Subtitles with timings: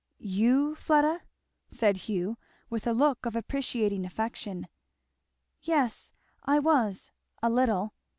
[0.17, 1.21] "You, Fleda!"
[1.67, 2.35] said Hugh
[2.71, 4.67] with a look of appreciating affection.
[5.61, 6.11] "Yes
[6.43, 7.11] I was,
[7.43, 7.93] a little.